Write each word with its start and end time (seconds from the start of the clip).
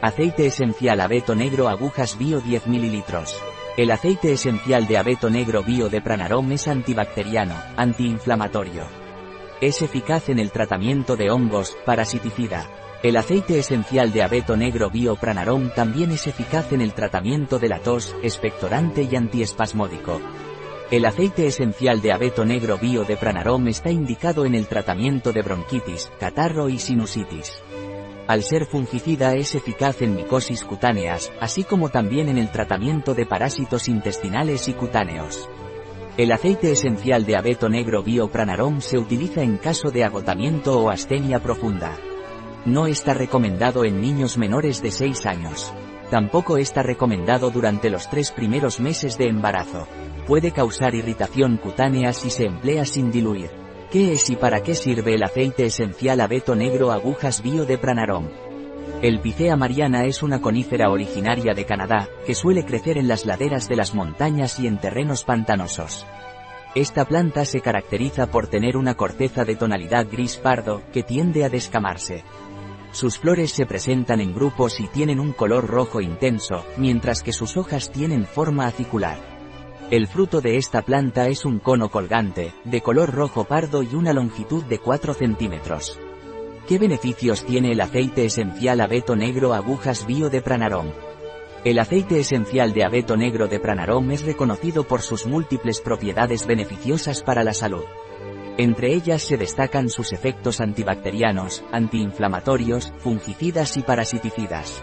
Aceite 0.00 0.46
esencial 0.46 1.00
abeto 1.00 1.34
negro 1.34 1.68
agujas 1.68 2.16
bio 2.16 2.40
10 2.40 2.68
ml. 2.68 3.02
El 3.76 3.90
aceite 3.90 4.30
esencial 4.30 4.86
de 4.86 4.96
abeto 4.96 5.28
negro 5.28 5.64
bio 5.64 5.88
de 5.88 6.00
Pranarom 6.00 6.52
es 6.52 6.68
antibacteriano, 6.68 7.56
antiinflamatorio. 7.76 8.84
Es 9.60 9.82
eficaz 9.82 10.28
en 10.28 10.38
el 10.38 10.52
tratamiento 10.52 11.16
de 11.16 11.32
hongos, 11.32 11.76
parasiticida. 11.84 12.70
El 13.02 13.16
aceite 13.16 13.58
esencial 13.58 14.12
de 14.12 14.22
abeto 14.22 14.56
negro 14.56 14.88
bio 14.88 15.16
Pranarom 15.16 15.70
también 15.70 16.12
es 16.12 16.28
eficaz 16.28 16.72
en 16.72 16.80
el 16.80 16.92
tratamiento 16.92 17.58
de 17.58 17.68
la 17.68 17.80
tos, 17.80 18.14
expectorante 18.22 19.02
y 19.02 19.16
antiespasmódico. 19.16 20.20
El 20.92 21.06
aceite 21.06 21.48
esencial 21.48 22.00
de 22.00 22.12
abeto 22.12 22.44
negro 22.44 22.78
bio 22.78 23.02
de 23.02 23.16
Pranarom 23.16 23.66
está 23.66 23.90
indicado 23.90 24.46
en 24.46 24.54
el 24.54 24.68
tratamiento 24.68 25.32
de 25.32 25.42
bronquitis, 25.42 26.08
catarro 26.20 26.68
y 26.68 26.78
sinusitis. 26.78 27.64
Al 28.28 28.42
ser 28.42 28.66
fungicida 28.66 29.34
es 29.36 29.54
eficaz 29.54 30.02
en 30.02 30.14
micosis 30.14 30.62
cutáneas, 30.62 31.32
así 31.40 31.64
como 31.64 31.88
también 31.88 32.28
en 32.28 32.36
el 32.36 32.50
tratamiento 32.50 33.14
de 33.14 33.24
parásitos 33.24 33.88
intestinales 33.88 34.68
y 34.68 34.74
cutáneos. 34.74 35.48
El 36.18 36.32
aceite 36.32 36.70
esencial 36.70 37.24
de 37.24 37.36
abeto 37.36 37.70
negro 37.70 38.02
Biopranarom 38.02 38.82
se 38.82 38.98
utiliza 38.98 39.42
en 39.42 39.56
caso 39.56 39.90
de 39.90 40.04
agotamiento 40.04 40.78
o 40.78 40.90
astenia 40.90 41.38
profunda. 41.38 41.96
No 42.66 42.86
está 42.86 43.14
recomendado 43.14 43.86
en 43.86 44.02
niños 44.02 44.36
menores 44.36 44.82
de 44.82 44.90
6 44.90 45.24
años. 45.24 45.72
Tampoco 46.10 46.58
está 46.58 46.82
recomendado 46.82 47.48
durante 47.48 47.88
los 47.88 48.10
tres 48.10 48.30
primeros 48.30 48.78
meses 48.78 49.16
de 49.16 49.28
embarazo. 49.28 49.88
Puede 50.26 50.50
causar 50.50 50.94
irritación 50.94 51.56
cutánea 51.56 52.12
si 52.12 52.28
se 52.28 52.44
emplea 52.44 52.84
sin 52.84 53.10
diluir. 53.10 53.67
¿Qué 53.90 54.12
es 54.12 54.28
y 54.28 54.36
para 54.36 54.62
qué 54.62 54.74
sirve 54.74 55.14
el 55.14 55.22
aceite 55.22 55.64
esencial 55.64 56.20
abeto 56.20 56.54
negro 56.54 56.92
agujas 56.92 57.42
bio 57.42 57.64
de 57.64 57.78
Pranarom? 57.78 58.28
El 59.00 59.18
Picea 59.20 59.56
mariana 59.56 60.04
es 60.04 60.22
una 60.22 60.42
conífera 60.42 60.90
originaria 60.90 61.54
de 61.54 61.64
Canadá, 61.64 62.06
que 62.26 62.34
suele 62.34 62.66
crecer 62.66 62.98
en 62.98 63.08
las 63.08 63.24
laderas 63.24 63.66
de 63.66 63.76
las 63.76 63.94
montañas 63.94 64.60
y 64.60 64.66
en 64.66 64.78
terrenos 64.78 65.24
pantanosos. 65.24 66.04
Esta 66.74 67.06
planta 67.06 67.46
se 67.46 67.62
caracteriza 67.62 68.26
por 68.26 68.48
tener 68.48 68.76
una 68.76 68.94
corteza 68.94 69.46
de 69.46 69.56
tonalidad 69.56 70.06
gris 70.12 70.36
pardo, 70.36 70.82
que 70.92 71.02
tiende 71.02 71.44
a 71.44 71.48
descamarse. 71.48 72.24
Sus 72.92 73.18
flores 73.18 73.52
se 73.52 73.64
presentan 73.64 74.20
en 74.20 74.34
grupos 74.34 74.80
y 74.80 74.88
tienen 74.88 75.18
un 75.18 75.32
color 75.32 75.66
rojo 75.66 76.02
intenso, 76.02 76.62
mientras 76.76 77.22
que 77.22 77.32
sus 77.32 77.56
hojas 77.56 77.90
tienen 77.90 78.26
forma 78.26 78.66
acicular. 78.66 79.37
El 79.90 80.06
fruto 80.06 80.42
de 80.42 80.58
esta 80.58 80.82
planta 80.82 81.28
es 81.28 81.46
un 81.46 81.60
cono 81.60 81.88
colgante, 81.90 82.52
de 82.64 82.82
color 82.82 83.10
rojo 83.10 83.44
pardo 83.44 83.82
y 83.82 83.94
una 83.94 84.12
longitud 84.12 84.62
de 84.64 84.80
4 84.80 85.14
centímetros. 85.14 85.98
¿Qué 86.68 86.78
beneficios 86.78 87.42
tiene 87.46 87.72
el 87.72 87.80
aceite 87.80 88.26
esencial 88.26 88.82
abeto 88.82 89.16
negro 89.16 89.54
agujas 89.54 90.06
bio 90.06 90.28
de 90.28 90.42
Pranarom? 90.42 90.88
El 91.64 91.78
aceite 91.78 92.20
esencial 92.20 92.74
de 92.74 92.84
abeto 92.84 93.16
negro 93.16 93.48
de 93.48 93.60
Pranarom 93.60 94.10
es 94.10 94.26
reconocido 94.26 94.84
por 94.84 95.00
sus 95.00 95.24
múltiples 95.24 95.80
propiedades 95.80 96.46
beneficiosas 96.46 97.22
para 97.22 97.42
la 97.42 97.54
salud. 97.54 97.84
Entre 98.58 98.92
ellas 98.92 99.22
se 99.22 99.38
destacan 99.38 99.88
sus 99.88 100.12
efectos 100.12 100.60
antibacterianos, 100.60 101.64
antiinflamatorios, 101.72 102.92
fungicidas 102.98 103.78
y 103.78 103.82
parasiticidas. 103.82 104.82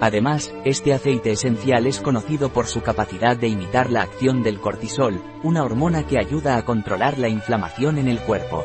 Además, 0.00 0.52
este 0.64 0.94
aceite 0.94 1.32
esencial 1.32 1.86
es 1.86 2.00
conocido 2.00 2.48
por 2.48 2.66
su 2.66 2.80
capacidad 2.80 3.36
de 3.36 3.48
imitar 3.48 3.90
la 3.90 4.02
acción 4.02 4.42
del 4.42 4.58
cortisol, 4.58 5.22
una 5.42 5.62
hormona 5.62 6.06
que 6.06 6.18
ayuda 6.18 6.56
a 6.56 6.64
controlar 6.64 7.18
la 7.18 7.28
inflamación 7.28 7.98
en 7.98 8.08
el 8.08 8.18
cuerpo. 8.20 8.64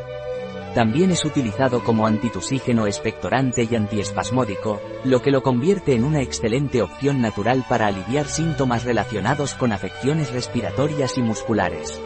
También 0.73 1.11
es 1.11 1.23
utilizado 1.23 1.83
como 1.83 2.07
antitusígeno 2.07 2.85
expectorante 2.87 3.67
y 3.69 3.75
antiespasmódico, 3.75 4.81
lo 5.03 5.21
que 5.21 5.31
lo 5.31 5.41
convierte 5.41 5.93
en 5.93 6.03
una 6.03 6.21
excelente 6.21 6.81
opción 6.81 7.21
natural 7.21 7.65
para 7.67 7.87
aliviar 7.87 8.27
síntomas 8.27 8.83
relacionados 8.83 9.55
con 9.55 9.71
afecciones 9.71 10.31
respiratorias 10.31 11.17
y 11.17 11.21
musculares. 11.21 12.01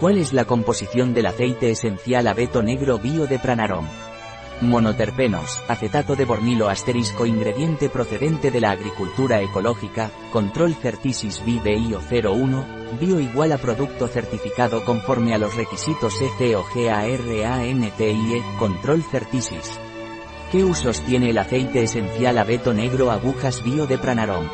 ¿Cuál 0.00 0.18
es 0.18 0.32
la 0.32 0.44
composición 0.44 1.14
del 1.14 1.26
aceite 1.26 1.70
esencial 1.70 2.26
abeto 2.26 2.60
negro 2.62 2.98
bio 2.98 3.28
de 3.28 3.38
Pranarom? 3.38 3.86
Monoterpenos, 4.62 5.60
acetato 5.66 6.14
de 6.14 6.24
bornilo 6.24 6.68
asterisco 6.68 7.26
ingrediente 7.26 7.88
procedente 7.88 8.52
de 8.52 8.60
la 8.60 8.70
agricultura 8.70 9.40
ecológica, 9.40 10.12
control 10.30 10.76
certisis 10.76 11.42
BBIO 11.44 12.00
01, 12.00 12.64
bio 13.00 13.18
igual 13.18 13.50
a 13.50 13.58
producto 13.58 14.06
certificado 14.06 14.84
conforme 14.84 15.34
a 15.34 15.38
los 15.38 15.56
requisitos 15.56 16.14
ECOGARANTIE, 16.22 18.40
control 18.58 19.02
certisis. 19.02 19.80
¿Qué 20.52 20.64
usos 20.64 21.00
tiene 21.00 21.30
el 21.30 21.38
aceite 21.38 21.82
esencial 21.82 22.38
abeto 22.38 22.72
negro 22.72 23.10
agujas 23.10 23.64
bio 23.64 23.88
de 23.88 23.98
Pranarom? 23.98 24.48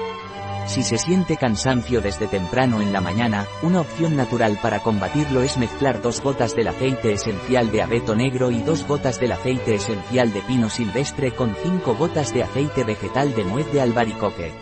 Si 0.68 0.82
se 0.82 0.98
siente 0.98 1.38
cansancio 1.38 2.02
desde 2.02 2.26
temprano 2.26 2.82
en 2.82 2.92
la 2.92 3.00
mañana, 3.00 3.46
una 3.62 3.80
opción 3.80 4.16
natural 4.16 4.58
para 4.60 4.80
combatirlo 4.80 5.40
es 5.40 5.56
mezclar 5.56 6.02
dos 6.02 6.20
gotas 6.20 6.54
del 6.54 6.68
aceite 6.68 7.10
esencial 7.14 7.72
de 7.72 7.80
abeto 7.80 8.14
negro 8.14 8.50
y 8.50 8.60
dos 8.60 8.86
gotas 8.86 9.18
del 9.18 9.32
aceite 9.32 9.76
esencial 9.76 10.30
de 10.30 10.42
pino 10.42 10.68
silvestre 10.68 11.32
con 11.32 11.56
cinco 11.62 11.94
gotas 11.94 12.34
de 12.34 12.42
aceite 12.42 12.84
vegetal 12.84 13.34
de 13.34 13.44
nuez 13.44 13.72
de 13.72 13.80
albaricoque. 13.80 14.52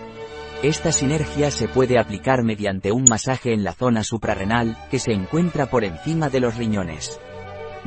Esta 0.62 0.92
sinergia 0.92 1.50
se 1.50 1.66
puede 1.66 1.98
aplicar 1.98 2.44
mediante 2.44 2.92
un 2.92 3.04
masaje 3.10 3.52
en 3.52 3.64
la 3.64 3.72
zona 3.72 4.04
suprarrenal, 4.04 4.78
que 4.92 5.00
se 5.00 5.10
encuentra 5.10 5.66
por 5.66 5.84
encima 5.84 6.30
de 6.30 6.38
los 6.38 6.56
riñones. 6.56 7.20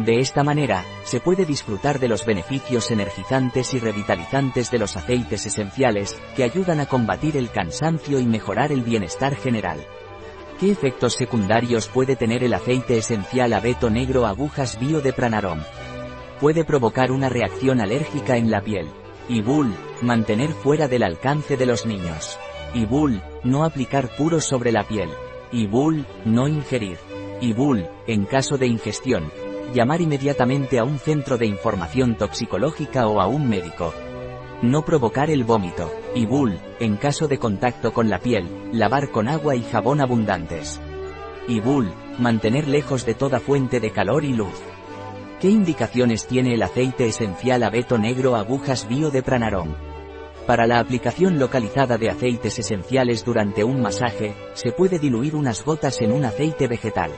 De 0.06 0.20
esta 0.20 0.46
manera, 0.46 0.86
se 1.04 1.20
puede 1.20 1.46
disfrutar 1.46 2.00
de 2.00 2.08
los 2.08 2.26
beneficios 2.26 2.90
energizantes 2.90 3.74
y 3.74 3.80
revitalizantes 3.80 4.72
de 4.72 4.80
los 4.80 4.96
aceites 4.96 5.46
esenciales, 5.46 6.18
que 6.38 6.46
ayudan 6.46 6.80
a 6.80 6.86
combatir 6.86 7.36
el 7.36 7.50
cansancio 7.50 8.18
y 8.22 8.26
mejorar 8.26 8.72
el 8.72 8.82
bienestar 8.82 9.36
general. 9.36 9.86
¿Qué 10.58 10.72
efectos 10.72 11.16
secundarios 11.16 11.90
puede 11.90 12.16
tener 12.16 12.46
el 12.46 12.54
aceite 12.54 12.98
esencial 12.98 13.52
abeto 13.52 13.90
negro 13.90 14.26
agujas 14.26 14.80
bio 14.80 15.02
de 15.02 15.12
Pranarom? 15.12 15.60
Puede 16.40 16.64
provocar 16.64 17.12
una 17.12 17.28
reacción 17.28 17.82
alérgica 17.82 18.38
en 18.38 18.50
la 18.50 18.62
piel. 18.62 18.88
Ibul, 19.28 19.76
mantener 20.02 20.52
fuera 20.52 20.88
del 20.88 21.04
alcance 21.04 21.58
de 21.58 21.66
los 21.66 21.86
niños. 21.86 22.40
Ibul, 22.74 23.22
no 23.44 23.66
aplicar 23.66 24.16
puro 24.16 24.40
sobre 24.40 24.72
la 24.72 24.88
piel. 24.88 25.10
Ibul, 25.52 26.06
no 26.24 26.48
ingerir. 26.48 26.98
Ibul, 27.42 27.86
en 28.08 28.26
caso 28.26 28.58
de 28.58 28.68
ingestión, 28.68 29.30
llamar 29.74 30.02
inmediatamente 30.02 30.80
a 30.80 30.84
un 30.84 31.00
centro 31.00 31.38
de 31.38 31.46
información 31.46 32.16
toxicológica 32.16 33.08
o 33.08 33.22
a 33.22 33.28
un 33.28 33.48
médico. 33.48 33.94
No 34.62 34.84
provocar 34.84 35.30
el 35.30 35.44
vómito. 35.44 35.92
Y 36.16 36.26
bull, 36.26 36.60
en 36.80 36.98
caso 36.98 37.28
de 37.28 37.38
contacto 37.38 37.94
con 37.94 38.10
la 38.10 38.20
piel, 38.20 38.50
lavar 38.74 39.10
con 39.12 39.28
agua 39.28 39.56
y 39.56 39.64
jabón 39.64 40.02
abundantes. 40.02 40.82
Y 41.48 41.60
bull, 41.60 41.92
mantener 42.18 42.68
lejos 42.68 43.06
de 43.06 43.14
toda 43.14 43.40
fuente 43.40 43.80
de 43.80 43.92
calor 43.92 44.26
y 44.26 44.34
luz. 44.34 44.62
¿Qué 45.40 45.50
indicaciones 45.50 46.28
tiene 46.28 46.54
el 46.54 46.64
aceite 46.64 47.08
esencial 47.08 47.64
abeto 47.64 47.98
negro 47.98 48.36
agujas 48.36 48.90
bio 48.90 49.10
de 49.10 49.24
Pranarom? 49.24 49.74
Para 50.46 50.68
la 50.68 50.80
aplicación 50.80 51.40
localizada 51.40 51.98
de 51.98 52.10
aceites 52.10 52.60
esenciales 52.60 53.24
durante 53.24 53.64
un 53.64 53.82
masaje, 53.82 54.36
se 54.54 54.72
puede 54.72 55.00
diluir 55.00 55.36
unas 55.36 55.64
gotas 55.64 56.02
en 56.02 56.12
un 56.12 56.26
aceite 56.26 56.68
vegetal. 56.68 57.12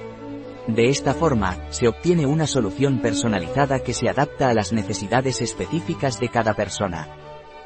De 0.75 0.87
esta 0.87 1.13
forma, 1.13 1.57
se 1.69 1.89
obtiene 1.89 2.25
una 2.25 2.47
solución 2.47 2.99
personalizada 2.99 3.79
que 3.79 3.93
se 3.93 4.07
adapta 4.07 4.49
a 4.49 4.53
las 4.53 4.71
necesidades 4.71 5.41
específicas 5.41 6.17
de 6.17 6.29
cada 6.29 6.53
persona. 6.53 7.09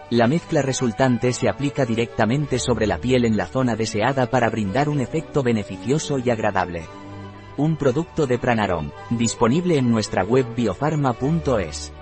La 0.09 0.25
mezcla 0.25 0.63
resultante 0.63 1.31
se 1.31 1.47
aplica 1.47 1.85
directamente 1.85 2.57
sobre 2.57 2.87
la 2.87 2.97
piel 2.97 3.25
en 3.25 3.37
la 3.37 3.45
zona 3.45 3.75
deseada 3.75 4.25
para 4.31 4.49
brindar 4.49 4.89
un 4.89 5.01
efecto 5.01 5.43
beneficioso 5.43 6.17
y 6.17 6.31
agradable. 6.31 6.85
Un 7.57 7.77
producto 7.77 8.25
de 8.25 8.39
Pranarom, 8.39 8.89
disponible 9.11 9.77
en 9.77 9.91
nuestra 9.91 10.23
web 10.23 10.55
biofarma.es. 10.55 11.93